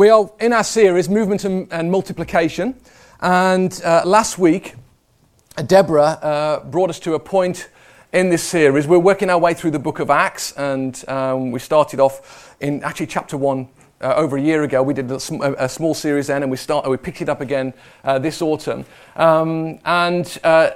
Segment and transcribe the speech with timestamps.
[0.00, 2.74] We are in our series, Movement and, and Multiplication.
[3.20, 4.74] And uh, last week,
[5.66, 7.68] Deborah uh, brought us to a point
[8.10, 8.86] in this series.
[8.86, 12.82] We're working our way through the book of Acts, and um, we started off in
[12.82, 13.68] actually chapter 1
[14.00, 14.82] uh, over a year ago.
[14.82, 17.42] We did a, sm- a, small series then, and we, start, we picked it up
[17.42, 18.86] again uh, this autumn.
[19.16, 20.70] Um, and uh,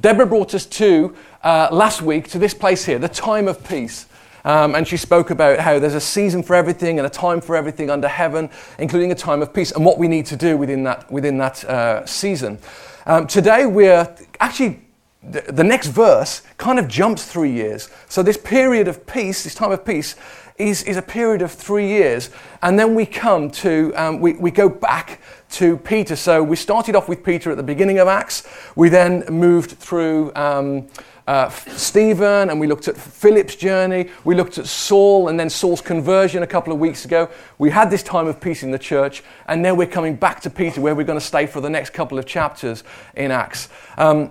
[0.00, 4.06] Deborah brought us to uh, last week to this place here, the time of peace.
[4.44, 7.56] Um, and she spoke about how there's a season for everything and a time for
[7.56, 10.84] everything under heaven, including a time of peace, and what we need to do within
[10.84, 12.58] that, within that uh, season.
[13.06, 14.80] Um, today, we're actually,
[15.22, 17.88] the, next verse kind of jumps three years.
[18.08, 20.14] So, this period of peace, this time of peace,
[20.58, 22.30] is, is a period of three years.
[22.62, 25.20] And then we come to, um, we, we go back
[25.50, 26.16] to Peter.
[26.16, 28.46] So we started off with Peter at the beginning of Acts.
[28.76, 30.88] We then moved through um,
[31.28, 34.08] uh, Stephen and we looked at Philip's journey.
[34.24, 37.28] We looked at Saul and then Saul's conversion a couple of weeks ago.
[37.58, 40.50] We had this time of peace in the church, and now we're coming back to
[40.50, 42.82] Peter where we're going to stay for the next couple of chapters
[43.14, 43.68] in Acts.
[43.98, 44.30] Um,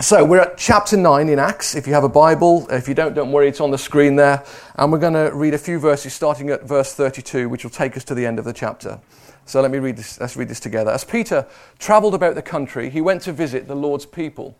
[0.00, 1.76] so we're at chapter 9 in Acts.
[1.76, 4.44] If you have a Bible, if you don't, don't worry, it's on the screen there.
[4.74, 7.96] And we're going to read a few verses starting at verse 32, which will take
[7.96, 8.98] us to the end of the chapter.
[9.44, 10.90] So let me read this, let's read this together.
[10.90, 11.46] As Peter
[11.78, 14.56] traveled about the country, he went to visit the Lord's people.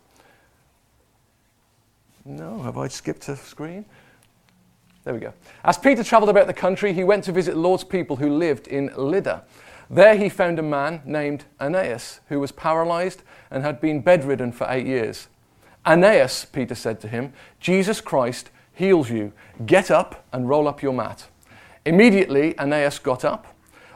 [2.25, 3.85] No, have I skipped a screen?
[5.03, 5.33] There we go.
[5.65, 8.89] As Peter traveled about the country, he went to visit Lord's people who lived in
[8.95, 9.43] Lydda.
[9.89, 14.65] There he found a man named Aeneas who was paralyzed and had been bedridden for
[14.69, 15.27] eight years.
[15.85, 19.33] Aeneas, Peter said to him, Jesus Christ heals you.
[19.65, 21.27] Get up and roll up your mat.
[21.85, 23.47] Immediately, Aeneas got up.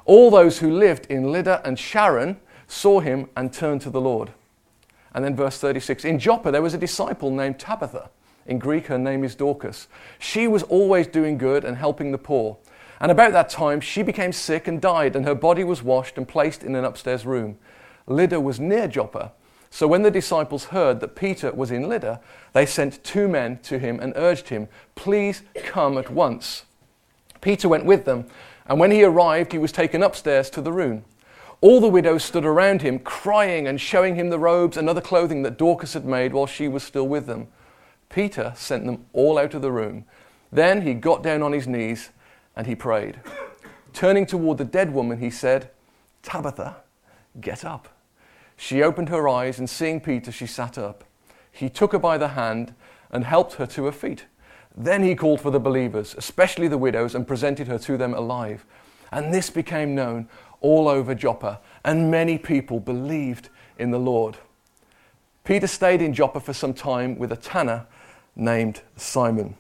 [0.04, 2.38] All those who lived in Lydda and Sharon
[2.68, 4.34] saw him and turned to the Lord.
[5.14, 8.10] And then verse 36 In Joppa, there was a disciple named Tabitha
[8.48, 9.88] in Greek, her name is Dorcas.
[10.18, 12.58] She was always doing good and helping the poor.
[13.00, 16.28] And about that time, she became sick and died, and her body was washed and
[16.28, 17.58] placed in an upstairs room.
[18.08, 19.34] Lydda was near Joppa.
[19.70, 22.22] So when the disciples heard that Peter was in Lydda,
[22.54, 26.64] they sent two men to him and urged him, Please come at once.
[27.42, 28.26] Peter went with them,
[28.66, 31.04] and when he arrived, he was taken upstairs to the room.
[31.60, 35.44] All the widows stood around him, crying and showing him the robes and other clothing
[35.44, 37.48] that Dorcas had made while she was still with them.
[38.10, 40.06] Peter sent them all out of the room.
[40.52, 42.10] Then he got down on his knees
[42.56, 43.20] and he prayed.
[43.94, 45.70] Turning toward the dead woman, he said,
[46.24, 46.78] Tabitha,
[47.40, 47.90] get up.
[48.56, 51.04] She opened her eyes, and seeing Peter, she sat up.
[51.52, 52.74] He took her by the hand
[53.12, 54.26] and helped her to her feet.
[54.76, 58.66] Then he called for the believers, especially the widows, and presented her to them alive.
[59.12, 60.28] And this became known
[60.60, 64.38] all over Joppa, and many people believed in the Lord.
[65.44, 67.86] Peter stayed in Joppa for some time with a tanner
[68.38, 69.56] named Simon.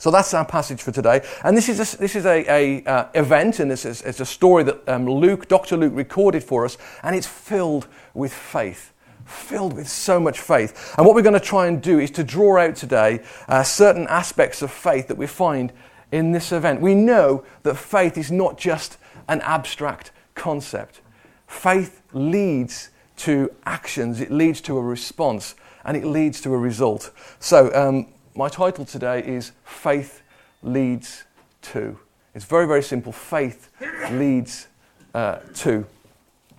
[0.00, 1.20] So that's our passage for today.
[1.44, 4.26] And this is a, this is a, a uh, event, and this is, it's a
[4.26, 5.76] story that um, Luke, Dr.
[5.76, 8.94] Luke, recorded for us, and it's filled with faith.
[9.26, 10.94] Filled with so much faith.
[10.96, 14.06] And what we're going to try and do is to draw out today uh, certain
[14.08, 15.70] aspects of faith that we find
[16.10, 16.80] in this event.
[16.80, 18.96] We know that faith is not just
[19.28, 21.02] an abstract concept,
[21.46, 22.88] faith leads
[23.18, 25.54] to actions, it leads to a response
[25.84, 27.10] and it leads to a result.
[27.38, 30.22] So, um, my title today is Faith
[30.62, 31.24] Leads
[31.62, 31.98] to.
[32.34, 33.12] It's very, very simple.
[33.12, 33.68] Faith
[34.10, 34.68] leads
[35.14, 35.84] uh, to.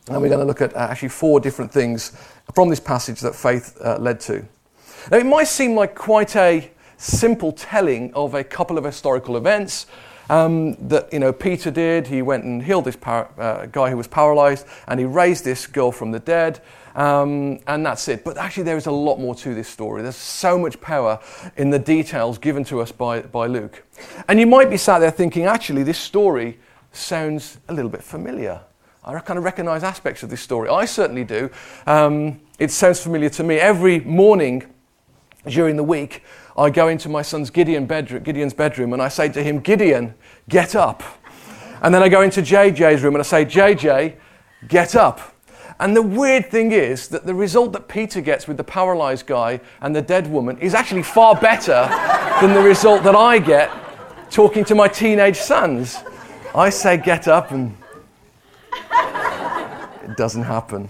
[0.07, 2.17] And we're going to look at uh, actually four different things
[2.53, 4.45] from this passage that faith uh, led to.
[5.09, 9.87] Now, it might seem like quite a simple telling of a couple of historical events
[10.31, 12.07] um, that you know Peter did.
[12.07, 15.67] He went and healed this par- uh, guy who was paralyzed, and he raised this
[15.67, 16.61] girl from the dead.
[16.95, 18.23] Um, and that's it.
[18.23, 20.01] But actually, there is a lot more to this story.
[20.01, 21.19] There's so much power
[21.57, 23.83] in the details given to us by, by Luke.
[24.27, 26.59] And you might be sat there thinking, actually, this story
[26.91, 28.59] sounds a little bit familiar.
[29.05, 30.67] I kind of recognize aspects of this story.
[30.67, 31.49] I certainly do.
[31.87, 33.55] Um, it sounds familiar to me.
[33.55, 34.63] Every morning
[35.47, 36.23] during the week,
[36.57, 40.13] I go into my son's Gideon bedroom, Gideon's bedroom and I say to him, Gideon,
[40.49, 41.03] get up.
[41.81, 44.15] And then I go into JJ's room and I say, JJ,
[44.67, 45.35] get up.
[45.79, 49.59] And the weird thing is that the result that Peter gets with the paralyzed guy
[49.81, 51.87] and the dead woman is actually far better
[52.39, 53.71] than the result that I get
[54.29, 55.97] talking to my teenage sons.
[56.53, 57.75] I say get up and
[60.03, 60.89] it doesn't happen.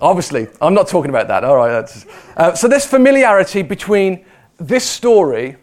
[0.00, 1.44] Obviously, I'm not talking about that.
[1.44, 2.06] All right.
[2.36, 4.24] Uh, so there's familiarity between
[4.56, 5.56] this story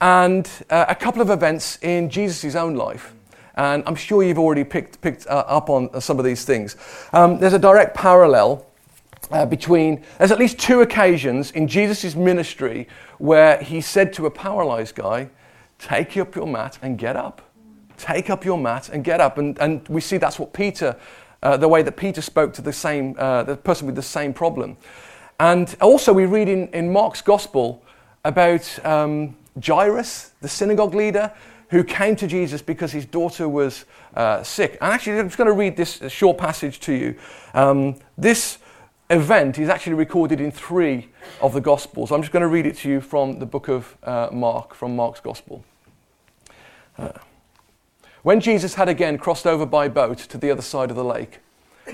[0.00, 3.14] and uh, a couple of events in Jesus' own life.
[3.54, 6.76] And I'm sure you've already picked, picked uh, up on some of these things.
[7.12, 8.66] Um, there's a direct parallel
[9.30, 14.30] uh, between, there's at least two occasions in Jesus' ministry where he said to a
[14.30, 15.28] paralyzed guy,
[15.78, 17.42] Take up your mat and get up.
[17.98, 19.36] Take up your mat and get up.
[19.36, 20.96] And, and we see that's what Peter,
[21.42, 24.32] uh, the way that Peter spoke to the same, uh, the person with the same
[24.32, 24.76] problem.
[25.40, 27.82] And also, we read in, in Mark's gospel
[28.24, 31.32] about um, Jairus, the synagogue leader,
[31.70, 34.76] who came to Jesus because his daughter was uh, sick.
[34.80, 37.16] And actually, I'm just going to read this short passage to you.
[37.54, 38.58] Um, this
[39.10, 41.08] event is actually recorded in three
[41.40, 42.12] of the Gospels.
[42.12, 44.94] I'm just going to read it to you from the book of uh, Mark, from
[44.94, 45.64] Mark's Gospel.
[48.22, 51.40] When Jesus had again crossed over by boat to the other side of the lake,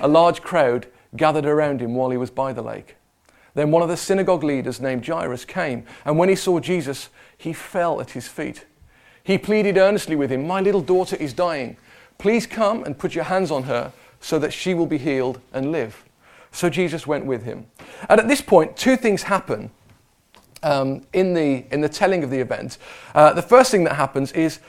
[0.00, 0.86] a large crowd
[1.16, 2.96] gathered around him while he was by the lake.
[3.54, 7.52] Then one of the synagogue leaders named Jairus came, and when he saw Jesus, he
[7.52, 8.64] fell at his feet
[9.28, 11.76] he pleaded earnestly with him, My little daughter is dying.
[12.16, 15.70] Please come and put your hands on her so that she will be healed and
[15.70, 16.02] live.
[16.50, 17.66] So Jesus went with him.
[18.08, 19.70] And at this point, two things happen
[20.62, 22.78] um, in, the, in the telling of the event.
[23.14, 24.60] Uh, the first thing that happens is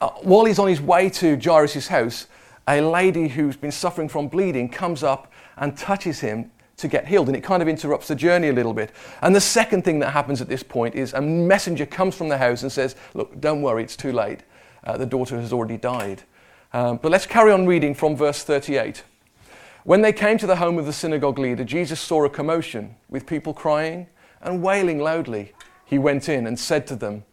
[0.00, 2.26] uh, while he's on his way to Jairus' house,
[2.66, 7.28] a lady who's been suffering from bleeding comes up and touches him to get healed.
[7.28, 8.90] And it kind of interrupts the journey a little bit.
[9.22, 12.38] And the second thing that happens at this point is a messenger comes from the
[12.38, 14.40] house and says, Look, don't worry, it's too late.
[14.82, 16.22] Uh, the daughter has already died.
[16.72, 19.04] Um, but let's carry on reading from verse 38.
[19.84, 23.26] When they came to the home of the synagogue leader, Jesus saw a commotion with
[23.26, 24.08] people crying
[24.40, 25.52] and wailing loudly.
[25.84, 27.24] He went in and said to them,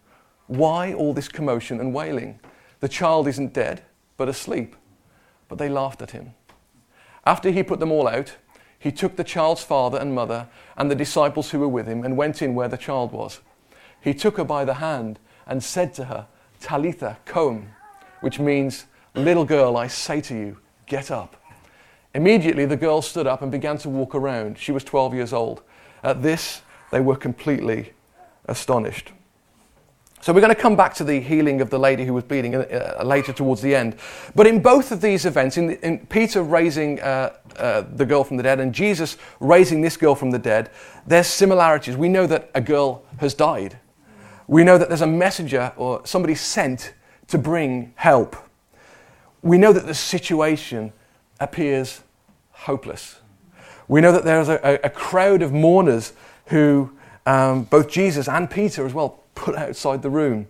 [0.48, 2.40] Why all this commotion and wailing?
[2.82, 3.84] The child isn't dead,
[4.18, 4.76] but asleep.
[5.48, 6.34] But they laughed at him.
[7.26, 8.36] After he put them all out,
[8.78, 12.18] he took the child's father and mother and the disciples who were with him and
[12.18, 13.40] went in where the child was.
[14.02, 16.28] He took her by the hand and said to her,
[16.60, 17.70] Talitha, koum,
[18.22, 20.58] which means, Little girl, I say to you,
[20.88, 21.36] get up.
[22.16, 24.58] Immediately the girl stood up and began to walk around.
[24.58, 25.62] She was 12 years old.
[26.04, 26.62] At this,
[26.92, 27.94] they were completely
[28.46, 29.12] astonished.
[30.22, 32.54] So we're going to come back to the healing of the lady who was bleeding
[32.54, 33.96] uh, uh, later towards the end.
[34.36, 38.38] But in both of these events, in, in Peter raising uh, uh, the girl from
[38.38, 40.70] the dead and Jesus raising this girl from the dead,
[41.08, 41.98] there's similarities.
[41.98, 43.80] We know that a girl has died.
[44.48, 46.94] We know that there's a messenger or somebody sent
[47.30, 48.36] to bring help.
[49.42, 50.94] We know that the situation
[51.40, 52.02] appears
[52.52, 53.20] hopeless.
[53.88, 56.14] We know that there's a, a crowd of mourners
[56.48, 56.92] who
[57.26, 60.48] um, both Jesus and Peter as well put outside the room.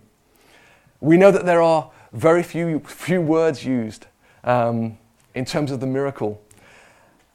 [1.00, 4.06] We know that there are very few, few words used
[4.44, 4.98] um,
[5.34, 6.40] in terms of the miracle.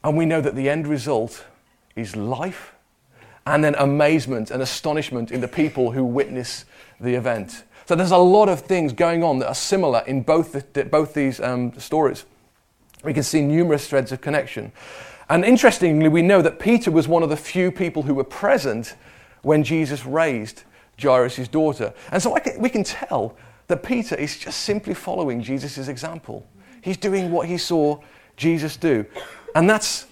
[0.03, 1.45] And we know that the end result
[1.95, 2.73] is life
[3.45, 6.65] and then amazement and astonishment in the people who witness
[6.99, 7.63] the event.
[7.87, 11.13] So there's a lot of things going on that are similar in both, the, both
[11.13, 12.25] these um, stories.
[13.03, 14.71] We can see numerous threads of connection.
[15.29, 18.95] And interestingly, we know that Peter was one of the few people who were present
[19.41, 20.63] when Jesus raised
[21.01, 21.93] Jairus' daughter.
[22.11, 23.35] And so can, we can tell
[23.67, 26.45] that Peter is just simply following Jesus' example.
[26.81, 27.99] He's doing what he saw
[28.35, 29.05] Jesus do.
[29.55, 30.07] And that's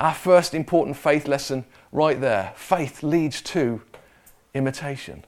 [0.00, 2.52] our first important faith lesson right there.
[2.56, 3.80] Faith leads to
[4.54, 5.24] imitation.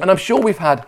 [0.00, 0.86] And I'm sure we've had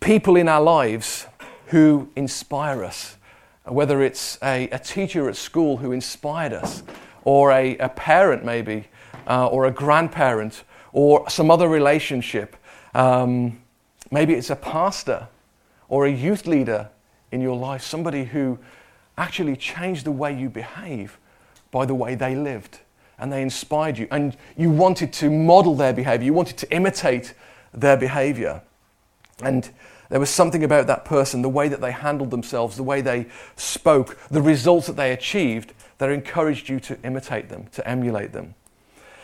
[0.00, 1.26] people in our lives
[1.66, 3.16] who inspire us,
[3.64, 6.82] whether it's a, a teacher at school who inspired us,
[7.24, 8.88] or a, a parent maybe,
[9.26, 12.56] uh, or a grandparent, or some other relationship.
[12.94, 13.60] Um,
[14.10, 15.28] maybe it's a pastor
[15.88, 16.90] or a youth leader
[17.32, 18.58] in your life, somebody who
[19.16, 21.18] actually changed the way you behave
[21.70, 22.80] by the way they lived.
[23.18, 24.08] And they inspired you.
[24.10, 27.34] And you wanted to model their behavior, you wanted to imitate
[27.72, 28.62] their behavior.
[29.42, 29.70] And
[30.08, 33.26] there was something about that person, the way that they handled themselves, the way they
[33.56, 38.54] spoke, the results that they achieved, that encouraged you to imitate them, to emulate them.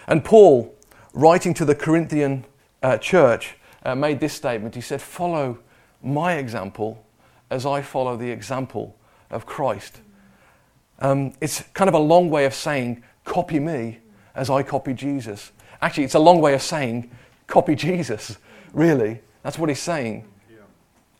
[0.07, 0.76] And Paul
[1.17, 2.45] writing to the Corinthian
[2.83, 4.75] uh, church, uh, made this statement.
[4.75, 5.59] He said, Follow
[6.03, 7.05] my example
[7.51, 8.95] as I follow the example
[9.31, 10.01] of Christ.
[11.01, 13.99] Um, it's kind of a long way of saying, Copy me
[14.35, 15.53] as I copy Jesus.
[15.81, 17.11] Actually, it's a long way of saying,
[17.47, 18.37] Copy Jesus,
[18.73, 19.21] really.
[19.43, 20.29] That's what he's saying.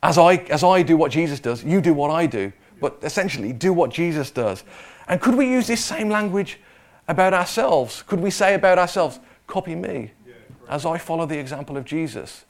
[0.03, 2.53] As I, as I do what Jesus does, you do what I do.
[2.79, 4.63] But essentially, do what Jesus does.
[5.07, 6.59] And could we use this same language
[7.07, 8.03] about ourselves?
[8.03, 10.11] Could we say about ourselves, copy me
[10.69, 12.45] as I follow the example of Jesus.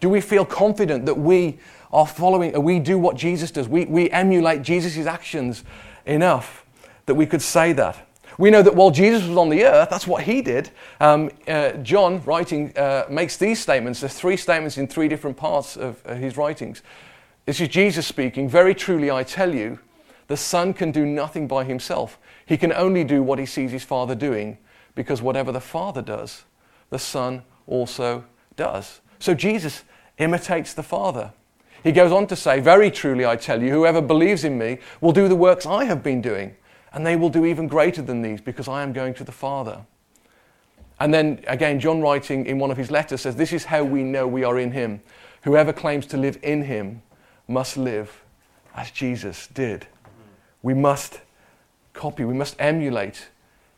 [0.00, 1.58] Do we feel confident that we
[1.92, 3.68] are following, we do what Jesus does?
[3.68, 5.64] We, we emulate Jesus' actions
[6.04, 6.66] enough
[7.06, 8.06] that we could say that.
[8.36, 10.70] We know that while Jesus was on the earth, that's what he did.
[11.00, 14.00] Um, uh, John, writing, uh, makes these statements.
[14.00, 16.82] There's three statements in three different parts of uh, his writings.
[17.46, 18.48] This is Jesus speaking.
[18.48, 19.78] Very truly, I tell you,
[20.26, 22.18] the Son can do nothing by himself.
[22.44, 24.58] He can only do what he sees his Father doing,
[24.94, 26.44] because whatever the Father does,
[26.90, 28.24] the Son also
[28.56, 29.00] does.
[29.18, 29.84] So Jesus
[30.18, 31.32] imitates the Father.
[31.82, 35.12] He goes on to say, Very truly, I tell you, whoever believes in me will
[35.12, 36.56] do the works I have been doing
[36.94, 39.84] and they will do even greater than these because I am going to the Father.
[41.00, 44.02] And then again, John writing in one of his letters says, This is how we
[44.04, 45.02] know we are in him.
[45.42, 47.02] Whoever claims to live in him
[47.48, 48.22] must live
[48.74, 49.86] as Jesus did.
[50.62, 51.20] We must
[51.92, 53.28] copy, we must emulate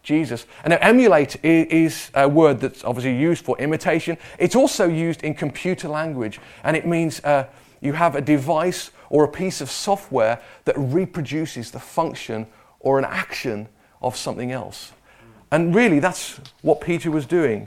[0.06, 0.46] Jesus.
[0.62, 4.16] And now, emulate is a word that's obviously used for imitation.
[4.38, 7.46] It's also used in computer language, and it means uh,
[7.80, 12.46] you have a device or a piece of software that reproduces the function
[12.78, 13.68] or an action
[14.00, 14.92] of something else.
[15.50, 17.66] And really, that's what Peter was doing.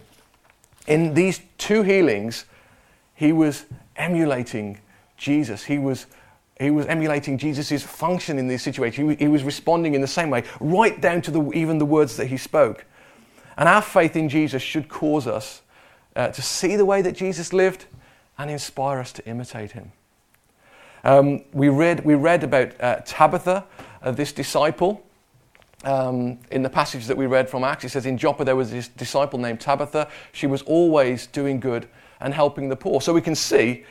[0.88, 2.46] In these two healings,
[3.15, 3.65] he was
[3.98, 4.79] emulating
[5.17, 5.65] Jesus.
[5.65, 6.05] He was,
[6.59, 9.17] he was emulating Jesus' function in this situation.
[9.17, 12.27] He, was responding in the same way, right down to the, even the words that
[12.27, 12.85] he spoke.
[13.57, 15.61] And our faith in Jesus should cause us
[16.17, 17.85] uh, to see the way that Jesus lived
[18.37, 19.93] and inspire us to imitate him.
[21.05, 23.65] Um, we, read, we read about uh, Tabitha,
[24.01, 25.05] uh, this disciple.
[25.85, 28.69] Um, in the passage that we read from Acts, it says in Joppa there was
[28.69, 30.09] this disciple named Tabitha.
[30.33, 31.87] She was always doing good
[32.19, 32.99] and helping the poor.
[32.99, 33.85] So we can see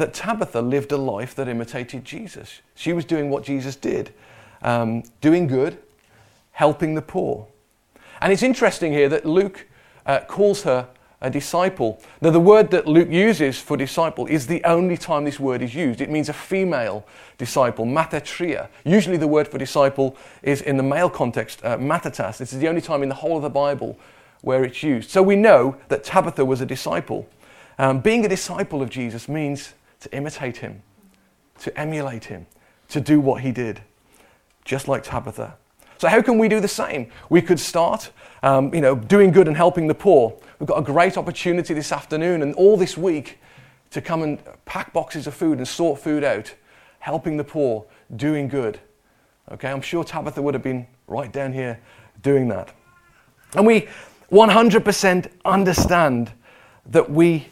[0.00, 2.62] that Tabitha lived a life that imitated Jesus.
[2.74, 4.12] She was doing what Jesus did,
[4.62, 5.76] um, doing good,
[6.52, 7.46] helping the poor.
[8.22, 9.66] And it's interesting here that Luke
[10.06, 10.88] uh, calls her
[11.20, 12.00] a disciple.
[12.22, 15.74] Now, the word that Luke uses for disciple is the only time this word is
[15.74, 16.00] used.
[16.00, 18.68] It means a female disciple, matetria.
[18.86, 22.38] Usually, the word for disciple is in the male context, uh, matetas.
[22.38, 23.98] This is the only time in the whole of the Bible
[24.40, 25.10] where it's used.
[25.10, 27.28] So we know that Tabitha was a disciple.
[27.78, 30.82] Um, being a disciple of Jesus means to imitate him,
[31.60, 32.46] to emulate him,
[32.88, 33.80] to do what he did,
[34.64, 35.56] just like Tabitha.
[35.98, 37.10] So, how can we do the same?
[37.28, 38.10] We could start,
[38.42, 40.34] um, you know, doing good and helping the poor.
[40.58, 43.38] We've got a great opportunity this afternoon and all this week
[43.90, 46.54] to come and pack boxes of food and sort food out,
[47.00, 47.84] helping the poor,
[48.16, 48.80] doing good.
[49.52, 51.80] Okay, I'm sure Tabitha would have been right down here
[52.22, 52.72] doing that.
[53.54, 53.88] And we
[54.30, 56.32] 100% understand
[56.86, 57.48] that we,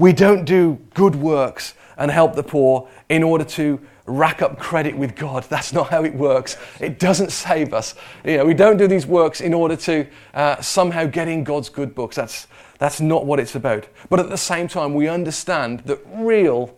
[0.00, 4.96] we don't do good works and help the poor in order to rack up credit
[4.96, 5.44] with God.
[5.44, 6.56] That's not how it works.
[6.80, 7.94] It doesn't save us.
[8.24, 11.68] You know, we don't do these works in order to uh, somehow get in God's
[11.68, 12.16] good books.
[12.16, 13.86] That's, that's not what it's about.
[14.08, 16.74] But at the same time, we understand that real,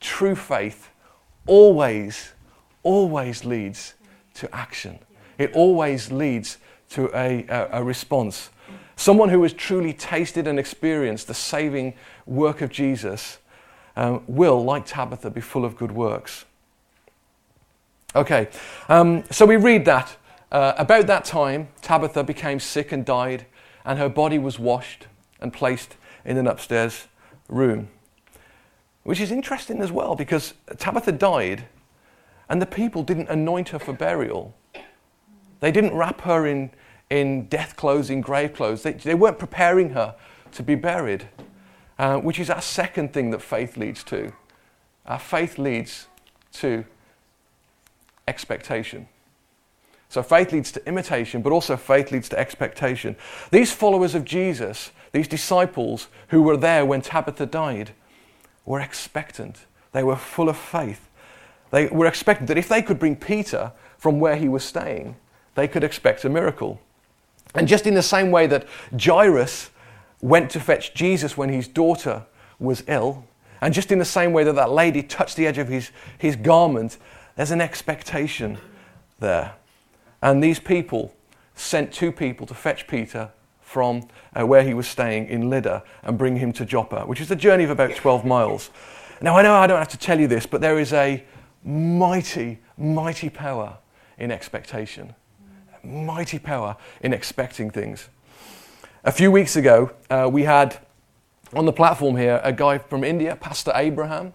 [0.00, 0.90] true faith
[1.46, 2.32] always,
[2.82, 3.94] always leads
[4.34, 4.98] to action.
[5.38, 6.58] It always leads
[6.90, 8.50] to a, a, a response.
[8.96, 11.94] Someone who has truly tasted and experienced the saving
[12.26, 13.38] work of Jesus
[13.96, 16.44] um, will, like Tabitha, be full of good works.
[18.16, 18.48] Okay,
[18.88, 20.16] um, so we read that.
[20.52, 23.46] Uh, about that time, Tabitha became sick and died,
[23.84, 25.08] and her body was washed
[25.40, 27.08] and placed in an upstairs
[27.48, 27.88] room.
[29.02, 31.64] Which is interesting as well because Tabitha died,
[32.48, 34.54] and the people didn't anoint her for burial.
[35.60, 36.70] They didn't wrap her in,
[37.10, 38.82] in death clothes, in grave clothes.
[38.82, 40.14] They, they weren't preparing her
[40.52, 41.28] to be buried,
[41.98, 44.32] uh, which is our second thing that faith leads to.
[45.06, 46.06] Our faith leads
[46.54, 46.84] to
[48.26, 49.08] expectation.
[50.08, 53.16] So faith leads to imitation, but also faith leads to expectation.
[53.50, 57.92] These followers of Jesus, these disciples who were there when Tabitha died,
[58.64, 59.66] were expectant.
[59.92, 61.08] They were full of faith.
[61.70, 65.16] They were expectant that if they could bring Peter from where he was staying,
[65.54, 66.80] they could expect a miracle.
[67.54, 68.66] And just in the same way that
[69.00, 69.70] Jairus
[70.20, 72.24] went to fetch Jesus when his daughter
[72.58, 73.24] was ill,
[73.60, 76.36] and just in the same way that that lady touched the edge of his, his
[76.36, 76.98] garment
[77.36, 78.58] there's an expectation
[79.18, 79.54] there.
[80.22, 81.14] And these people
[81.54, 84.08] sent two people to fetch Peter from
[84.38, 87.36] uh, where he was staying in Lydda and bring him to Joppa, which is a
[87.36, 88.70] journey of about 12 miles.
[89.20, 91.24] Now, I know I don't have to tell you this, but there is a
[91.64, 93.78] mighty, mighty power
[94.18, 95.14] in expectation.
[95.84, 98.08] Mighty power in expecting things.
[99.04, 100.78] A few weeks ago, uh, we had
[101.52, 104.32] on the platform here a guy from India, Pastor Abraham,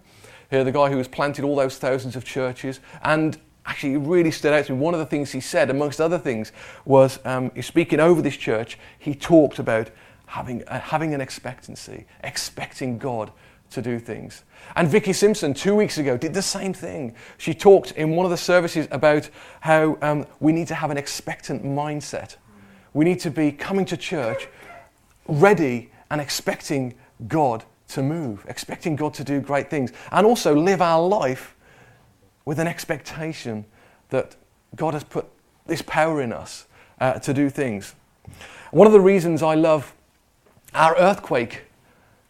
[0.49, 2.79] here, the guy who has planted all those thousands of churches.
[3.03, 4.79] And actually, it really stood out to me.
[4.79, 6.51] One of the things he said, amongst other things,
[6.85, 9.89] was um, speaking over this church, he talked about
[10.27, 13.31] having, uh, having an expectancy, expecting God
[13.71, 14.43] to do things.
[14.75, 17.15] And Vicky Simpson, two weeks ago, did the same thing.
[17.37, 19.29] She talked in one of the services about
[19.61, 22.35] how um, we need to have an expectant mindset.
[22.93, 24.47] We need to be coming to church
[25.27, 26.95] ready and expecting
[27.27, 31.55] God to move, expecting God to do great things, and also live our life
[32.45, 33.65] with an expectation
[34.09, 34.35] that
[34.75, 35.27] God has put
[35.67, 36.67] this power in us
[36.99, 37.95] uh, to do things.
[38.71, 39.93] One of the reasons I love
[40.73, 41.63] our earthquake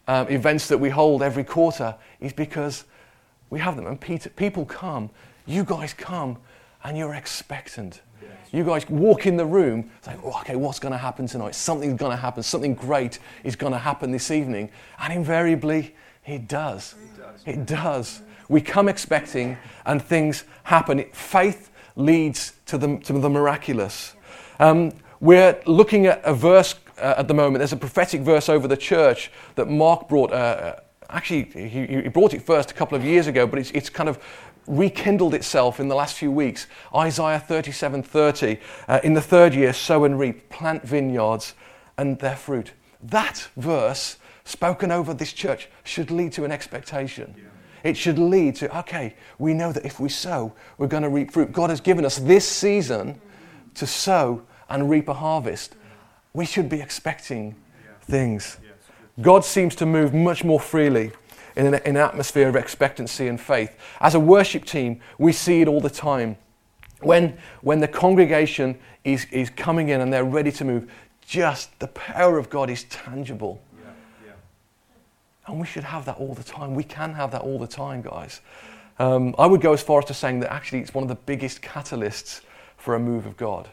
[0.09, 2.85] um, events that we hold every quarter is because
[3.51, 5.11] we have them and Peter, people come,
[5.45, 6.37] you guys come,
[6.83, 8.01] and you're expectant.
[8.19, 8.31] Yes.
[8.51, 11.53] You guys walk in the room, say, oh, okay, what's going to happen tonight?
[11.53, 12.41] Something's going to happen.
[12.41, 14.71] Something great is going to happen this evening.
[14.97, 15.93] And invariably,
[16.25, 16.95] it does.
[16.95, 17.43] It does.
[17.45, 18.21] It does.
[18.47, 21.05] We come expecting, and things happen.
[21.11, 24.15] Faith leads to the, to the miraculous.
[24.59, 27.59] Um, we're looking at a verse uh, at the moment.
[27.59, 30.31] There's a prophetic verse over the church that Mark brought.
[30.31, 30.79] Uh, uh
[31.09, 34.07] actually, he, he, brought it first a couple of years ago, but it's, it's kind
[34.07, 34.19] of
[34.67, 36.67] rekindled itself in the last few weeks.
[36.95, 38.59] Isaiah 37:30.
[38.87, 41.55] Uh, in the third year, sow and reap, plant vineyards,
[41.97, 42.73] and their fruit.
[43.01, 47.35] That verse spoken over this church should lead to an expectation.
[47.37, 47.43] Yeah.
[47.83, 51.31] It should lead to, okay, we know that if we sow, we're going to reap
[51.31, 51.51] fruit.
[51.51, 53.21] God has given us this season
[53.75, 55.75] to sow and reap a harvest
[56.33, 57.55] we should be expecting
[58.01, 58.57] things.
[59.21, 61.11] God seems to move much more freely
[61.55, 63.75] in an, in an, atmosphere of expectancy and faith.
[63.99, 66.37] As a worship team, we see it all the time.
[67.01, 70.89] When, when the congregation is, is coming in and they're ready to move,
[71.25, 73.61] just the power of God is tangible.
[73.77, 73.91] Yeah,
[74.27, 74.31] yeah.
[75.47, 76.73] And we should have that all the time.
[76.75, 78.41] We can have that all the time, guys.
[78.99, 81.15] Um, I would go as far as to saying that actually it's one of the
[81.15, 82.41] biggest catalysts
[82.77, 83.69] for a move of God.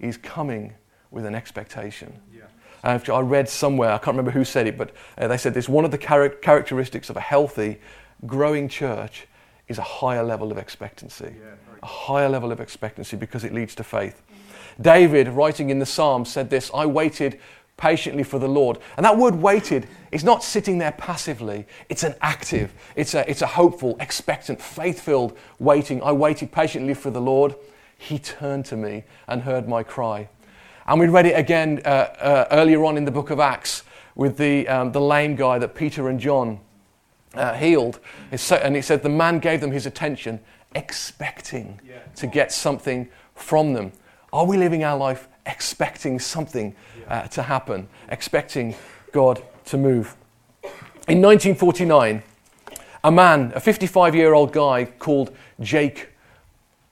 [0.00, 0.74] Is coming
[1.10, 2.12] with an expectation.
[2.34, 2.42] Yeah.
[2.84, 5.84] I read somewhere, I can't remember who said it, but uh, they said this one
[5.84, 7.78] of the char- characteristics of a healthy,
[8.26, 9.26] growing church
[9.66, 11.34] is a higher level of expectancy.
[11.38, 14.22] Yeah, a higher level of expectancy because it leads to faith.
[14.80, 17.40] David, writing in the Psalms, said this I waited
[17.76, 18.78] patiently for the Lord.
[18.96, 23.42] And that word waited is not sitting there passively, it's an active, it's a, it's
[23.42, 26.02] a hopeful, expectant, faith filled waiting.
[26.02, 27.54] I waited patiently for the Lord.
[27.96, 30.28] He turned to me and heard my cry.
[30.88, 33.82] And we read it again uh, uh, earlier on in the book of Acts
[34.14, 36.60] with the, um, the lame guy that Peter and John
[37.34, 38.00] uh, healed.
[38.34, 40.40] So, and he said the man gave them his attention,
[40.74, 41.98] expecting yeah.
[42.16, 43.92] to get something from them.
[44.32, 46.74] Are we living our life expecting something
[47.06, 48.74] uh, to happen, expecting
[49.12, 50.16] God to move?
[51.06, 52.22] In 1949,
[53.04, 56.08] a man, a 55 year old guy called Jake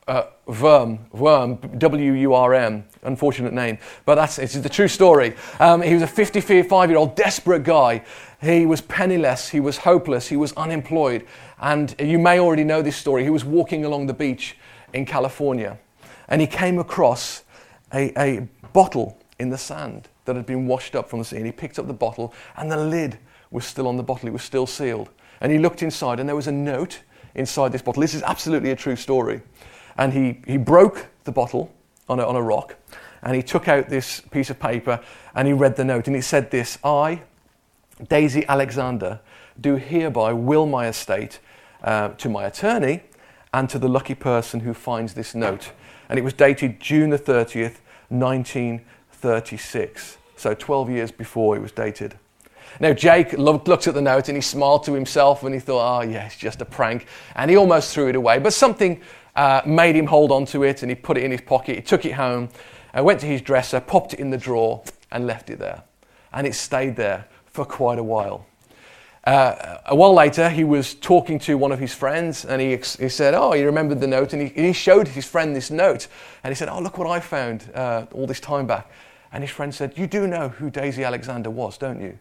[0.06, 5.34] uh, Wurm, Wurm, W U R M, unfortunate name, but that's it's the true story.
[5.58, 8.04] Um, he was a 55 year old desperate guy.
[8.40, 11.26] He was penniless, he was hopeless, he was unemployed.
[11.58, 13.24] And you may already know this story.
[13.24, 14.56] He was walking along the beach
[14.92, 15.78] in California
[16.28, 17.42] and he came across
[17.92, 21.36] a, a bottle in the sand that had been washed up from the sea.
[21.36, 23.18] And he picked up the bottle and the lid
[23.50, 25.08] was still on the bottle, it was still sealed.
[25.40, 27.00] And he looked inside and there was a note
[27.34, 28.00] inside this bottle.
[28.00, 29.40] This is absolutely a true story
[29.98, 31.72] and he, he broke the bottle
[32.08, 32.76] on a, on a rock
[33.22, 35.00] and he took out this piece of paper
[35.34, 37.22] and he read the note and it said this I,
[38.08, 39.20] Daisy Alexander,
[39.60, 41.40] do hereby will my estate
[41.82, 43.02] uh, to my attorney
[43.52, 45.72] and to the lucky person who finds this note.
[46.08, 47.78] And it was dated June the 30th,
[48.10, 50.18] 1936.
[50.36, 52.16] So 12 years before it was dated.
[52.78, 56.02] Now, Jake looked at the note and he smiled to himself and he thought, oh,
[56.02, 57.06] yeah, it's just a prank.
[57.34, 58.38] And he almost threw it away.
[58.38, 59.00] But something
[59.36, 61.76] uh, made him hold on to it and he put it in his pocket.
[61.76, 62.48] He took it home,
[62.96, 65.82] uh, went to his dresser, popped it in the drawer, and left it there.
[66.32, 68.46] And it stayed there for quite a while.
[69.24, 73.08] Uh, a while later, he was talking to one of his friends and he, he
[73.08, 74.32] said, Oh, he remembered the note.
[74.32, 76.06] And he, he, showed his friend this note.
[76.44, 78.88] And he said, Oh, look what I found uh, all this time back.
[79.32, 82.16] And his friend said, You do know who Daisy Alexander was, don't you?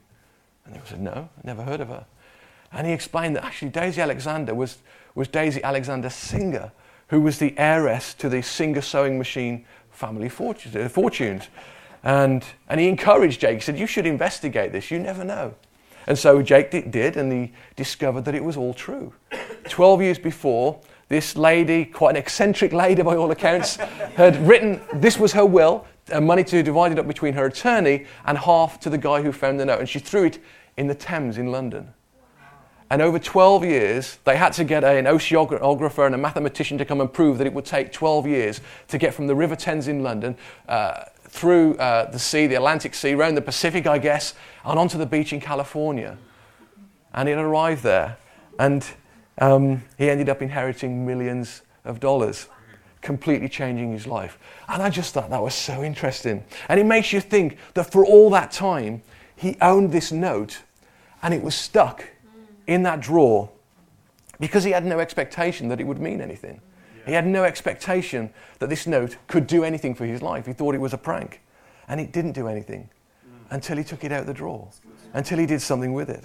[0.66, 2.06] And he said, No, never heard of her.
[2.72, 4.80] And he explained that actually Daisy Alexander was,
[5.14, 6.72] was Daisy Alexander Singer,
[7.08, 11.48] who was the heiress to the Singer sewing machine family uh, fortunes.
[12.04, 13.56] And, and he encouraged Jake.
[13.56, 14.92] He said, You should investigate this.
[14.92, 15.56] You never know.
[16.08, 19.12] And so Jake did, and he discovered that it was all true.
[19.70, 23.76] Twelve years before, this lady, quite an eccentric lady by all accounts,
[24.16, 28.06] had written this was her will, uh, money to divide it up between her attorney
[28.26, 29.80] and half to the guy who found the note.
[29.80, 30.40] And she threw it
[30.78, 31.94] in the Thames in London.
[32.90, 37.02] And over 12 years, they had to get an oceanographer and a mathematician to come
[37.02, 40.04] and prove that it would take 12 years to get from the River Thames in
[40.04, 44.78] London uh, through uh, the sea, the Atlantic Sea, around the Pacific, I guess, and
[44.78, 46.18] onto the beach in California.
[47.14, 48.18] And he arrived there.
[48.60, 48.86] And
[49.40, 52.48] um, he ended up inheriting millions of dollars,
[53.02, 54.38] completely changing his life.
[54.70, 56.44] And I just thought that was so interesting.
[56.70, 59.02] And it makes you think that for all that time,
[59.36, 60.62] he owned this note
[61.22, 62.06] and it was stuck
[62.68, 63.50] in that drawer
[64.40, 66.62] because he had no expectation that it would mean anything.
[67.06, 70.46] He had no expectation that this note could do anything for his life.
[70.46, 71.42] He thought it was a prank.
[71.88, 72.90] And it didn't do anything
[73.52, 74.70] until he took it out of the drawer,
[75.14, 76.24] until he did something with it.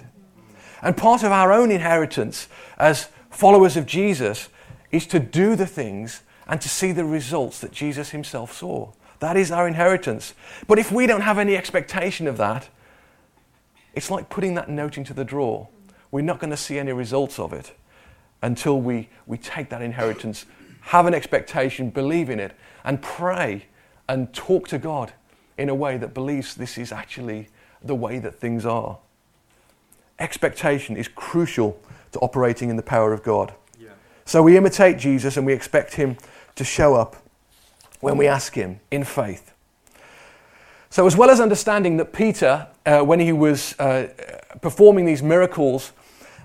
[0.81, 2.47] And part of our own inheritance
[2.79, 4.49] as followers of Jesus
[4.91, 8.91] is to do the things and to see the results that Jesus himself saw.
[9.19, 10.33] That is our inheritance.
[10.67, 12.69] But if we don't have any expectation of that,
[13.93, 15.67] it's like putting that note into the drawer.
[16.11, 17.73] We're not going to see any results of it
[18.41, 20.45] until we, we take that inheritance,
[20.81, 23.65] have an expectation, believe in it, and pray
[24.09, 25.13] and talk to God
[25.57, 27.47] in a way that believes this is actually
[27.83, 28.97] the way that things are.
[30.19, 31.79] Expectation is crucial
[32.11, 33.53] to operating in the power of God.
[33.79, 33.89] Yeah.
[34.25, 36.17] So we imitate Jesus and we expect him
[36.55, 37.15] to show up
[38.01, 39.53] when we ask him in faith.
[40.89, 44.09] So, as well as understanding that Peter, uh, when he was uh,
[44.61, 45.93] performing these miracles,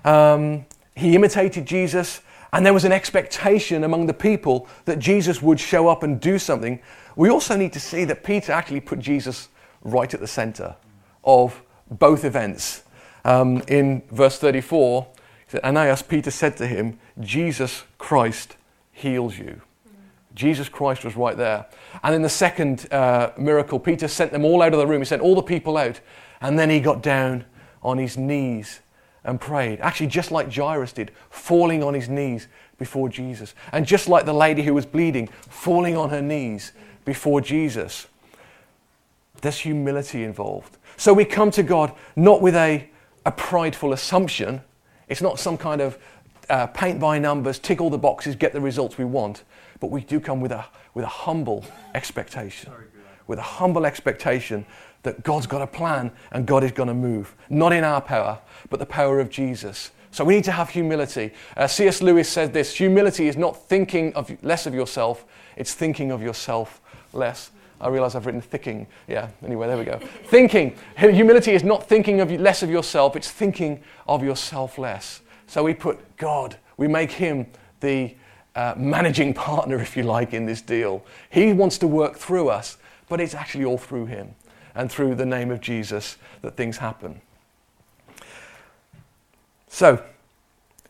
[0.07, 0.65] um,
[0.95, 2.21] he imitated Jesus,
[2.53, 6.39] and there was an expectation among the people that Jesus would show up and do
[6.39, 6.81] something,
[7.15, 9.49] we also need to see that Peter actually put Jesus
[9.81, 10.75] right at the center
[11.23, 12.83] of both events.
[13.25, 15.07] Um, in verse 34,
[15.49, 18.55] said, Aeneas, Peter said to him, Jesus Christ
[18.91, 19.61] heals you.
[20.35, 21.65] Jesus Christ was right there.
[22.03, 25.01] And in the second uh, miracle, Peter sent them all out of the room.
[25.01, 25.99] He sent all the people out.
[26.39, 27.45] And then he got down
[27.81, 28.81] on his knees
[29.23, 29.79] and prayed.
[29.81, 33.53] Actually, just like Jairus did, falling on his knees before Jesus.
[33.71, 36.71] And just like the lady who was bleeding, falling on her knees
[37.05, 38.07] before Jesus.
[39.41, 40.77] There's humility involved.
[40.97, 42.89] So we come to God not with a,
[43.25, 44.61] a prideful assumption.
[45.07, 45.97] It's not some kind of
[46.49, 49.43] uh, paint by numbers, tick all the boxes, get the results we want.
[49.79, 52.71] But we do come with a, with a humble expectation.
[53.27, 54.65] With a humble expectation
[55.03, 57.35] that God's got a plan and God is going to move.
[57.49, 59.91] Not in our power, but the power of Jesus.
[60.11, 61.33] So we need to have humility.
[61.55, 62.01] Uh, C.S.
[62.01, 66.81] Lewis said this humility is not thinking of less of yourself, it's thinking of yourself
[67.13, 67.51] less.
[67.79, 68.87] I realize I've written thinking.
[69.07, 69.99] Yeah, anyway, there we go.
[70.25, 70.75] thinking.
[70.97, 75.21] Humility is not thinking of less of yourself, it's thinking of yourself less.
[75.45, 77.45] So we put God, we make him
[77.79, 78.15] the
[78.55, 81.05] uh, managing partner, if you like, in this deal.
[81.29, 84.33] He wants to work through us, but it's actually all through him
[84.77, 87.19] and through the name of Jesus that things happen.
[89.67, 90.03] So,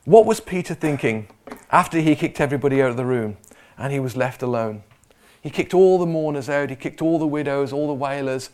[0.04, 1.28] what was Peter thinking
[1.72, 3.38] after he kicked everybody out of the room
[3.78, 4.84] and he was left alone?
[5.42, 8.50] He kicked all the mourners out, he kicked all the widows, all the wailers,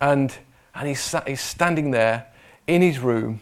[0.00, 0.36] and,
[0.74, 2.26] and he's, sat, he's standing there
[2.66, 3.40] in his room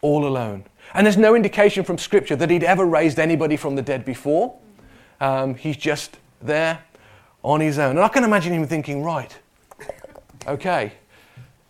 [0.00, 0.64] all alone.
[0.94, 4.58] And there's no indication from Scripture that he'd ever raised anybody from the dead before.
[5.20, 6.82] Um, he's just there
[7.44, 7.90] on his own.
[7.90, 9.38] And I can imagine him thinking, right,
[10.46, 10.92] okay,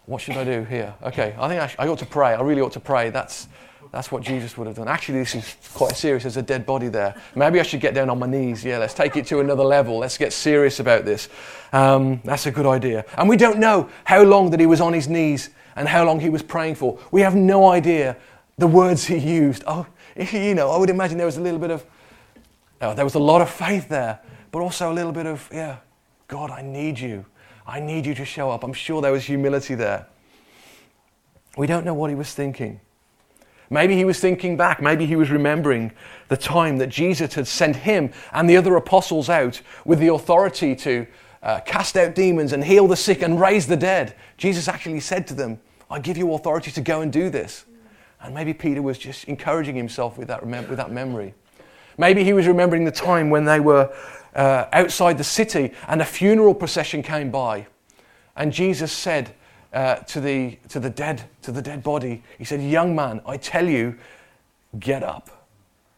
[0.07, 0.95] what should I do here?
[1.03, 2.35] Okay, I think I, sh- I ought to pray.
[2.35, 3.11] I really ought to pray.
[3.11, 3.49] That's,
[3.93, 4.89] that's what Jesus would have done.
[4.89, 6.25] Actually, this is quite serious.
[6.25, 7.15] There's a dead body there.
[7.35, 8.65] Maybe I should get down on my knees.
[8.65, 9.99] Yeah, let's take it to another level.
[9.99, 11.29] Let's get serious about this.
[11.73, 13.05] Um, that's a good idea.
[13.17, 16.21] And we don't know how long that he was on his knees and how long
[16.21, 16.99] he was praying for.
[17.11, 18.17] We have no idea
[18.59, 19.63] the words he used.
[19.67, 21.85] Oh, you know, I would imagine there was a little bit of,
[22.81, 25.79] oh, there was a lot of faith there, but also a little bit of, yeah,
[26.29, 27.25] God, I need you.
[27.67, 28.65] I need you to show up.
[28.65, 30.07] I'm sure there was humility there.
[31.57, 32.81] We don't know what he was thinking.
[33.71, 34.83] Maybe he was thinking back.
[34.83, 35.93] Maybe he was remembering
[36.29, 40.77] the time that Jesus had sent him and the other apostles out with the authority
[40.77, 41.07] to
[41.43, 44.15] uh, cast out demons and heal the sick and raise the dead.
[44.37, 45.59] Jesus actually said to them,
[45.91, 47.65] I give you authority to go and do this.
[48.21, 51.35] And maybe Peter was just encouraging himself with that, with that memory.
[51.99, 53.95] Maybe he was remembering the time when they were
[54.35, 57.67] uh, outside the city and a funeral procession came by.
[58.37, 59.35] And Jesus said,
[59.73, 62.23] uh, to, the, to, the dead, to the dead body.
[62.39, 63.97] He said, Young man, I tell you,
[64.79, 65.47] get up.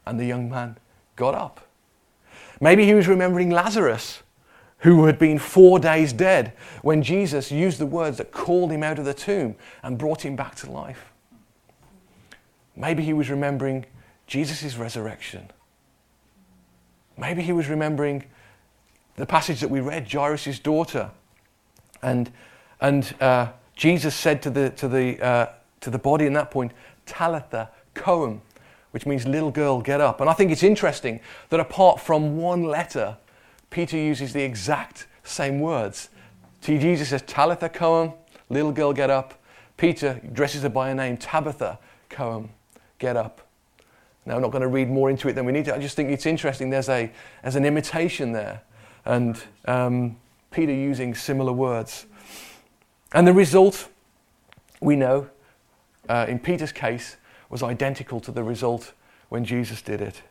[0.06, 0.76] And the young man
[1.16, 1.66] got up.
[2.60, 4.22] Maybe he was remembering Lazarus,
[4.78, 8.98] who had been four days dead, when Jesus used the words that called him out
[8.98, 11.12] of the tomb and brought him back to life.
[12.76, 13.86] Maybe he was remembering
[14.26, 15.50] Jesus' resurrection.
[17.16, 18.24] Maybe he was remembering
[19.16, 21.10] the passage that we read, Jairus' daughter,
[22.02, 22.30] and,
[22.80, 25.46] and uh, Jesus said to the, to the, uh,
[25.80, 26.72] to the body in that point,
[27.06, 28.42] Talitha koum,
[28.90, 30.20] which means little girl, get up.
[30.20, 33.16] And I think it's interesting that apart from one letter,
[33.70, 36.08] Peter uses the exact same words.
[36.60, 38.14] Jesus says, Talitha koum,
[38.48, 39.34] little girl, get up.
[39.76, 42.50] Peter addresses her by her name, Tabitha koum.
[42.98, 43.43] get up.
[44.26, 45.74] Now, I'm not going to read more into it than we need to.
[45.74, 46.70] I just think it's interesting.
[46.70, 47.10] There's, a,
[47.42, 48.62] there's an imitation there.
[49.04, 50.16] And um,
[50.50, 52.06] Peter using similar words.
[53.12, 53.88] And the result,
[54.80, 55.28] we know,
[56.08, 57.16] uh, in Peter's case,
[57.50, 58.92] was identical to the result
[59.28, 60.22] when Jesus did it.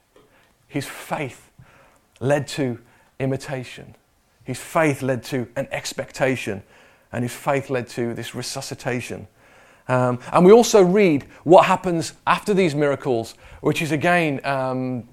[0.68, 1.52] His faith
[2.20, 2.80] led to
[3.20, 3.96] imitation.
[4.44, 6.64] His faith led to an expectation.
[7.12, 9.28] And his faith led to this resuscitation.
[9.88, 15.08] Um, and we also read what happens after these miracles, which is again um,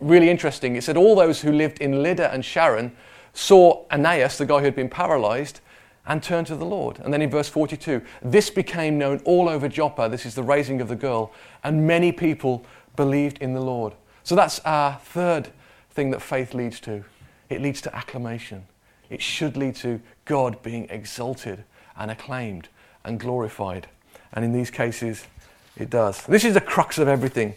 [0.00, 0.76] really interesting.
[0.76, 2.96] It said all those who lived in Lydda and Sharon
[3.32, 5.60] saw Aeneas, the guy who had been paralyzed,
[6.06, 6.98] and turned to the Lord.
[7.00, 10.08] And then in verse 42, this became known all over Joppa.
[10.08, 11.32] This is the raising of the girl.
[11.64, 13.94] And many people believed in the Lord.
[14.22, 15.48] So that's our third
[15.90, 17.04] thing that faith leads to
[17.48, 18.66] it leads to acclamation.
[19.08, 21.64] It should lead to God being exalted
[21.96, 22.68] and acclaimed
[23.04, 23.88] and glorified.
[24.36, 25.26] And in these cases,
[25.76, 26.24] it does.
[26.26, 27.54] This is the crux of everything.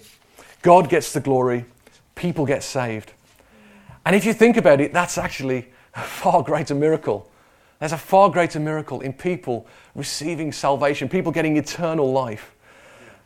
[0.62, 1.66] God gets the glory,
[2.16, 3.12] people get saved.
[4.06, 7.30] And if you think about it, that's actually a far greater miracle.
[7.80, 12.56] There's a far greater miracle in people receiving salvation, people getting eternal life.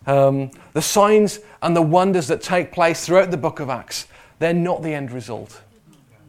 [0.06, 4.08] Um, the signs and the wonders that take place throughout the book of Acts,
[4.40, 5.62] they're not the end result.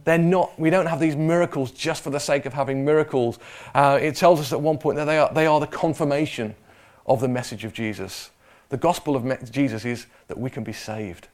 [0.04, 3.38] They're not, we don't have these miracles just for the sake of having miracles.
[3.74, 6.54] Uh, it tells us at one point that they are, they are the confirmation
[7.06, 8.30] of the message of Jesus.
[8.68, 11.28] The gospel of Jesus is that we can be saved,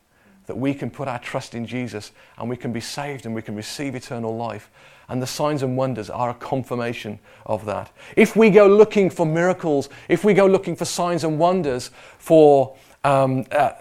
[0.46, 3.42] that we can put our trust in Jesus and we can be saved and we
[3.42, 4.70] can receive eternal life.
[5.08, 7.90] And the signs and wonders are a confirmation of that.
[8.16, 12.76] If we go looking for miracles, if we go looking for signs and wonders for,
[13.02, 13.72] um, uh,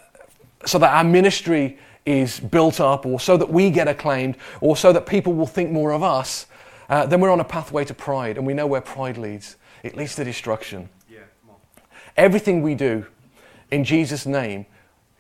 [0.66, 4.92] so that our ministry is built up or so that we get acclaimed or so
[4.92, 6.48] that people will think more of us,
[6.90, 8.38] uh, then we're on a pathway to pride.
[8.38, 10.90] And we know where pride leads it leads to destruction.
[12.18, 13.06] Everything we do
[13.72, 14.66] in Jesus' name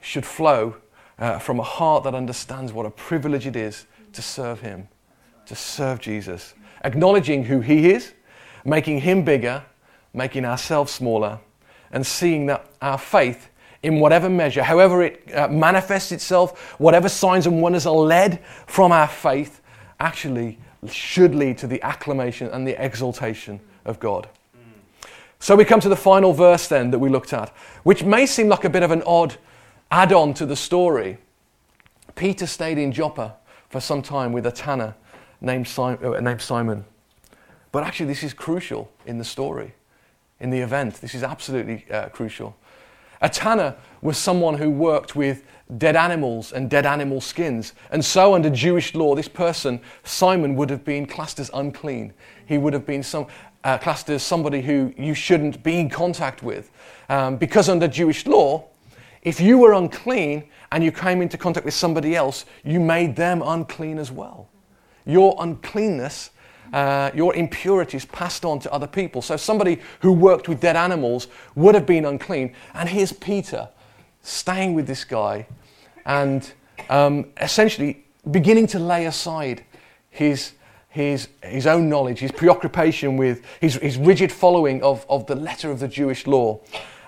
[0.01, 0.75] should flow
[1.17, 4.87] uh, from a heart that understands what a privilege it is to serve Him,
[5.45, 8.13] to serve Jesus, acknowledging who He is,
[8.65, 9.63] making Him bigger,
[10.13, 11.39] making ourselves smaller,
[11.91, 13.49] and seeing that our faith,
[13.81, 18.91] in whatever measure, however it uh, manifests itself, whatever signs and wonders are led from
[18.91, 19.61] our faith,
[19.99, 24.29] actually should lead to the acclamation and the exaltation of God.
[25.39, 27.49] So we come to the final verse then that we looked at,
[27.83, 29.37] which may seem like a bit of an odd
[29.89, 31.17] add on to the story.
[32.15, 33.37] Peter stayed in Joppa
[33.69, 34.95] for some time with a tanner
[35.41, 36.85] named Simon, uh, named Simon.
[37.71, 39.73] But actually, this is crucial in the story,
[40.39, 40.95] in the event.
[40.95, 42.55] This is absolutely uh, crucial.
[43.21, 45.43] A tanner was someone who worked with
[45.77, 47.73] dead animals and dead animal skins.
[47.91, 52.13] And so, under Jewish law, this person, Simon, would have been classed as unclean.
[52.45, 53.27] He would have been some,
[53.63, 56.71] uh, classed as somebody who you shouldn't be in contact with.
[57.09, 58.65] Um, because under Jewish law,
[59.21, 63.41] if you were unclean and you came into contact with somebody else, you made them
[63.43, 64.49] unclean as well.
[65.05, 66.29] Your uncleanness,
[66.71, 69.21] uh, your impurities passed on to other people.
[69.21, 72.53] So somebody who worked with dead animals would have been unclean.
[72.73, 73.69] And here's Peter
[74.21, 75.47] staying with this guy
[76.05, 76.51] and
[76.89, 79.65] um, essentially beginning to lay aside
[80.09, 80.53] his
[80.89, 85.71] his, his own knowledge, his preoccupation with his, his rigid following of, of the letter
[85.71, 86.59] of the Jewish law.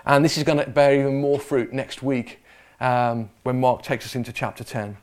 [0.06, 2.38] And this is going to bear even more fruit next week
[2.80, 4.96] um, when Mark takes us into chapter 10.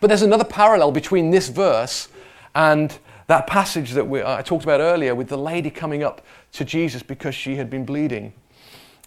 [0.00, 2.08] But there's another parallel between this verse
[2.54, 2.96] and
[3.28, 7.02] that passage that we, I talked about earlier with the lady coming up to Jesus
[7.02, 8.32] because she had been bleeding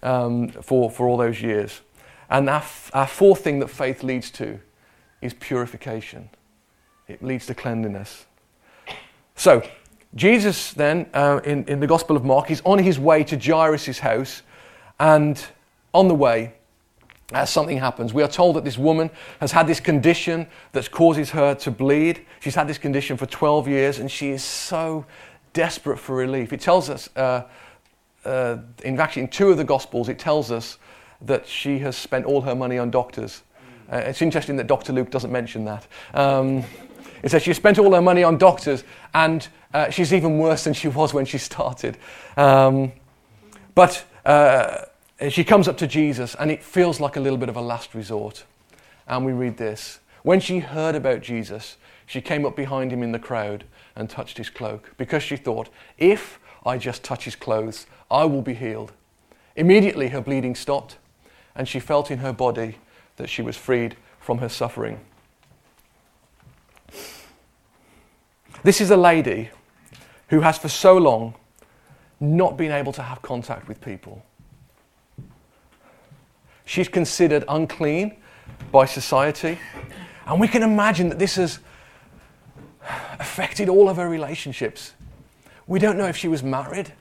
[0.02, 1.82] um, for, for all those years.
[2.30, 4.60] And our, our fourth thing that faith leads to
[5.22, 6.30] is purification,
[7.08, 8.26] it leads to cleanliness.
[9.36, 9.64] So,
[10.14, 14.00] Jesus then, uh, in, in the Gospel of Mark, is on his way to Jairus'
[14.00, 14.42] house,
[15.00, 15.44] and
[15.94, 16.54] on the way,
[17.34, 18.14] uh, something happens.
[18.14, 22.26] We are told that this woman has had this condition that causes her to bleed.
[22.42, 25.06] She's had this condition for 12 years, and she is so
[25.54, 26.52] desperate for relief.
[26.52, 27.44] It tells us, uh,
[28.26, 30.78] uh, in fact, in two of the Gospels, it tells us
[31.22, 33.44] that she has spent all her money on doctors.
[33.92, 34.94] Uh, it's interesting that Dr.
[34.94, 35.88] Luke doesn't mention that.
[36.14, 36.64] Um,
[37.24, 40.74] it says she spent all her money on doctors and uh, she's even worse than
[40.74, 41.98] she was when she started.
[42.38, 42.92] Um,
[43.76, 44.86] but uh,
[45.30, 47.94] she comes up to Jesus and it feels like a little bit of a last
[47.94, 48.44] resort.
[49.08, 53.12] And we read this When she heard about Jesus, she came up behind him in
[53.12, 57.86] the crowd and touched his cloak because she thought, if I just touch his clothes,
[58.10, 58.94] I will be healed.
[59.56, 60.98] Immediately her bleeding stopped
[61.56, 62.78] and she felt in her body
[63.18, 65.00] that she was freed from her suffering.
[68.64, 69.50] This is a lady
[70.28, 71.36] who has for so long
[72.20, 74.24] not been able to have contact with people.
[76.66, 78.18] She's considered unclean
[78.72, 79.58] by society.
[80.26, 81.60] And we can imagine that this has
[83.20, 84.94] affected all of her relationships.
[85.68, 86.94] We don't know if she was married,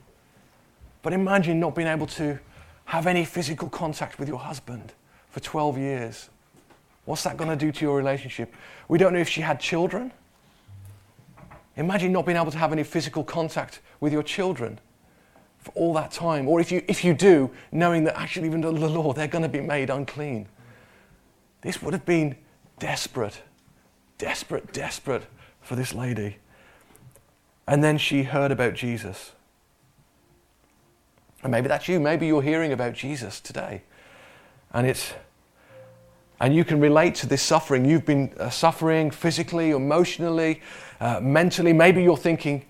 [1.02, 2.38] but imagine not being able to
[2.86, 4.94] have any physical contact with your husband
[5.28, 6.30] for 12 years.
[7.04, 8.54] What's that going to do to your relationship?
[8.88, 10.12] We don't know if she had children.
[11.76, 14.78] Imagine not being able to have any physical contact with your children
[15.58, 16.48] for all that time.
[16.48, 19.42] Or if you, if you do, knowing that actually, even under the law, they're going
[19.42, 20.48] to be made unclean.
[21.62, 22.36] This would have been
[22.78, 23.42] desperate,
[24.18, 25.24] desperate, desperate
[25.60, 26.38] for this lady.
[27.66, 29.32] And then she heard about Jesus.
[31.42, 32.00] And maybe that's you.
[32.00, 33.82] Maybe you're hearing about Jesus today.
[34.72, 35.14] And it's
[36.40, 37.84] and you can relate to this suffering.
[37.84, 40.62] You've been uh, suffering physically, emotionally,
[41.00, 41.72] uh, mentally.
[41.72, 42.64] Maybe you're thinking,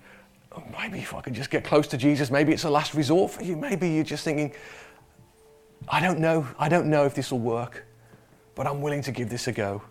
[0.55, 3.31] oh, maybe if I could just get close to Jesus, maybe it's a last resort
[3.31, 3.55] for you.
[3.55, 4.53] Maybe you're just thinking,
[5.89, 6.47] I don't know.
[6.57, 7.85] I don't know if this will work,
[8.55, 9.81] but I'm willing to give this a go.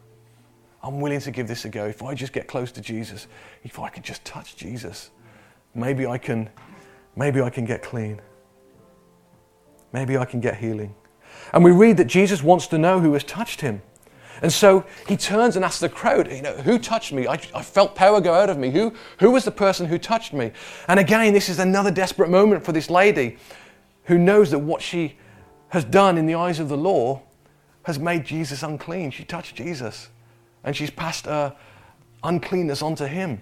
[0.83, 1.87] I'm willing to give this a go.
[1.87, 3.27] If I just get close to Jesus,
[3.65, 5.11] if I could just touch Jesus,
[5.75, 6.49] maybe I can,
[7.17, 8.21] maybe I can get clean.
[9.93, 10.95] Maybe I can get healing.
[11.53, 13.83] And we read that Jesus wants to know who has touched him.
[14.43, 17.27] And so he turns and asks the crowd, you know, who touched me?
[17.27, 18.71] I, I, felt power go out of me.
[18.71, 20.53] Who, who was the person who touched me?
[20.89, 23.37] And again, this is another desperate moment for this lady
[24.05, 25.17] who knows that what she
[25.69, 27.23] has done in the eyes of the law
[27.83, 29.11] has made Jesus unclean.
[29.11, 30.09] She touched Jesus
[30.65, 31.57] and she's passed her
[32.23, 33.41] uncleanness onto him.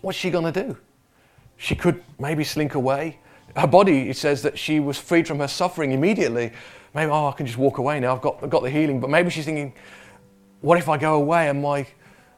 [0.00, 0.76] What's she going to do?
[1.56, 3.18] She could maybe slink away.
[3.56, 6.52] Her body, it says that she was freed from her suffering immediately.
[6.98, 8.12] Maybe, oh, I can just walk away now.
[8.12, 8.98] I've got, I've got the healing.
[8.98, 9.72] But maybe she's thinking,
[10.62, 11.86] what if I go away and, my,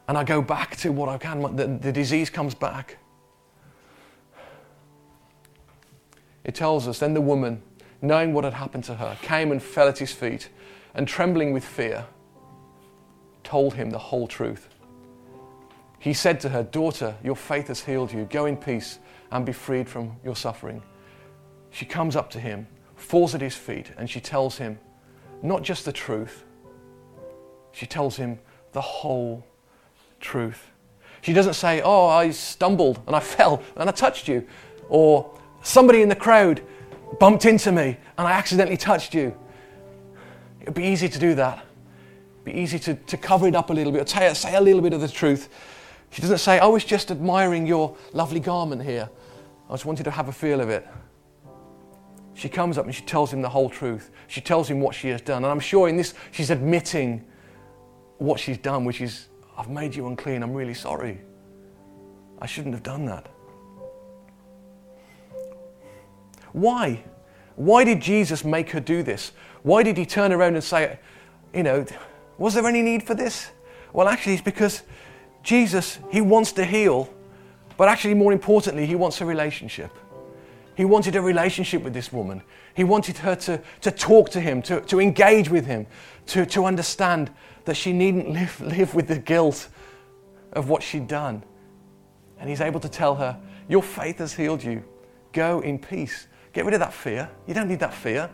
[0.07, 1.41] and I go back to what I can?
[1.55, 2.99] The, the disease comes back.
[6.43, 7.63] It tells us then the woman,
[8.03, 10.49] knowing what had happened to her, came and fell at his feet
[10.93, 12.05] and trembling with fear
[13.43, 14.69] told him the whole truth.
[15.97, 18.25] He said to her, Daughter, your faith has healed you.
[18.25, 18.99] Go in peace
[19.31, 20.83] and be freed from your suffering.
[21.71, 22.67] She comes up to him,
[23.01, 24.79] falls at his feet, and she tells him
[25.41, 26.43] not just the truth,
[27.71, 28.39] she tells him
[28.73, 29.45] the whole
[30.19, 30.67] truth.
[31.21, 34.45] She doesn't say, Oh, I stumbled and I fell and I touched you.
[34.89, 36.61] Or somebody in the crowd
[37.19, 39.35] bumped into me and I accidentally touched you.
[40.59, 41.65] It would be easy to do that
[42.43, 44.81] It'd be easy to, to cover it up a little bit, or say a little
[44.81, 45.49] bit of the truth.
[46.09, 49.09] She doesn't say, oh, I was just admiring your lovely garment here.
[49.69, 50.87] I just wanted to have a feel of it.
[52.33, 54.11] She comes up and she tells him the whole truth.
[54.27, 55.43] She tells him what she has done.
[55.43, 57.25] And I'm sure in this, she's admitting
[58.17, 60.43] what she's done, which is, I've made you unclean.
[60.43, 61.21] I'm really sorry.
[62.39, 63.27] I shouldn't have done that.
[66.53, 67.03] Why?
[67.55, 69.31] Why did Jesus make her do this?
[69.63, 70.99] Why did he turn around and say,
[71.53, 71.85] you know,
[72.37, 73.51] was there any need for this?
[73.93, 74.83] Well, actually, it's because
[75.43, 77.13] Jesus, He wants to heal,
[77.77, 79.91] but actually, more importantly, He wants a relationship.
[80.75, 82.41] He wanted a relationship with this woman.
[82.75, 85.85] He wanted her to, to talk to him, to, to engage with him,
[86.27, 87.31] to, to understand
[87.65, 89.67] that she needn't live, live with the guilt
[90.53, 91.43] of what she'd done.
[92.39, 94.83] And he's able to tell her, Your faith has healed you.
[95.33, 96.27] Go in peace.
[96.53, 97.29] Get rid of that fear.
[97.47, 98.29] You don't need that fear.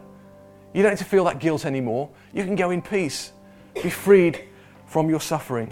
[0.73, 2.09] You don't need to feel that guilt anymore.
[2.33, 3.31] You can go in peace.
[3.75, 4.47] Be freed
[4.85, 5.71] from your suffering.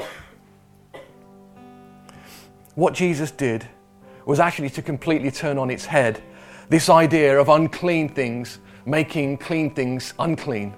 [2.75, 3.67] What Jesus did
[4.25, 6.21] was actually to completely turn on its head
[6.69, 10.73] this idea of unclean things making clean things unclean.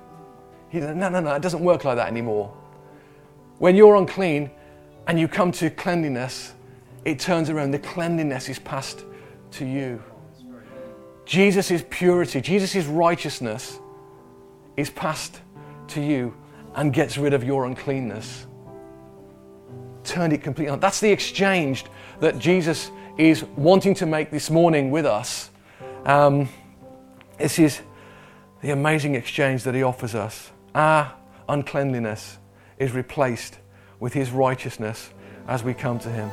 [0.69, 2.53] He said, no, no, no, it doesn't work like that anymore.
[3.59, 4.51] When you're unclean
[5.07, 6.53] and you come to cleanliness,
[7.05, 7.71] it turns around.
[7.71, 9.03] The cleanliness is passed
[9.51, 10.03] to you.
[11.25, 13.79] Jesus' purity, Jesus' righteousness
[14.77, 15.41] is passed
[15.89, 16.33] to you
[16.75, 18.45] and gets rid of your uncleanness.
[20.03, 20.79] Turned it completely on.
[20.79, 21.85] That's the exchange
[22.19, 25.49] that Jesus is wanting to make this morning with us.
[26.07, 26.47] Um,
[27.37, 27.81] this is
[28.61, 30.51] the amazing exchange that he offers us.
[30.73, 31.13] Our
[31.49, 32.37] uncleanliness
[32.77, 33.59] is replaced
[33.99, 35.09] with his righteousness
[35.49, 36.29] as we come to him.